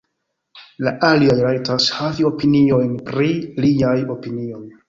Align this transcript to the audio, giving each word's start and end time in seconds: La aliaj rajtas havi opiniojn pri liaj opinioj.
La 0.85 0.93
aliaj 1.09 1.35
rajtas 1.41 1.91
havi 1.99 2.27
opiniojn 2.31 2.99
pri 3.11 3.31
liaj 3.67 3.97
opinioj. 4.19 4.67